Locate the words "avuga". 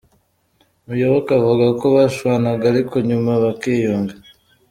1.39-1.65